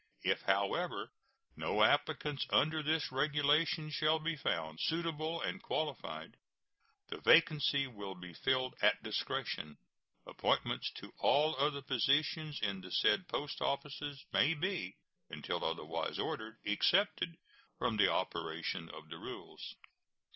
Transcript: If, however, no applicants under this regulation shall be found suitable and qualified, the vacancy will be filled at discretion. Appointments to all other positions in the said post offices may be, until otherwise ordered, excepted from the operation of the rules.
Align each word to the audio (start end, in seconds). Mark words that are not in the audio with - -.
If, 0.23 0.41
however, 0.47 1.11
no 1.55 1.83
applicants 1.83 2.47
under 2.49 2.81
this 2.81 3.11
regulation 3.11 3.91
shall 3.91 4.17
be 4.17 4.35
found 4.35 4.79
suitable 4.81 5.39
and 5.43 5.61
qualified, 5.61 6.37
the 7.09 7.21
vacancy 7.21 7.85
will 7.85 8.15
be 8.15 8.33
filled 8.33 8.73
at 8.81 9.03
discretion. 9.03 9.77
Appointments 10.25 10.89
to 10.95 11.13
all 11.19 11.55
other 11.57 11.83
positions 11.83 12.57
in 12.63 12.81
the 12.81 12.89
said 12.91 13.27
post 13.27 13.61
offices 13.61 14.25
may 14.33 14.55
be, 14.55 14.95
until 15.29 15.63
otherwise 15.63 16.17
ordered, 16.17 16.57
excepted 16.65 17.37
from 17.77 17.97
the 17.97 18.11
operation 18.11 18.89
of 18.89 19.07
the 19.09 19.19
rules. 19.19 19.75